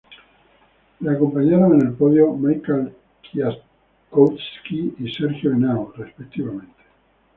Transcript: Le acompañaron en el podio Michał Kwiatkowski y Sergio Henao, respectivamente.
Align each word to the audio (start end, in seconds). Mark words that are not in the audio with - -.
Le 1.01 1.11
acompañaron 1.11 1.75
en 1.75 1.81
el 1.85 1.93
podio 1.93 2.33
Michał 2.35 2.91
Kwiatkowski 3.21 4.95
y 4.99 5.11
Sergio 5.13 5.51
Henao, 5.51 5.93
respectivamente. 5.95 6.83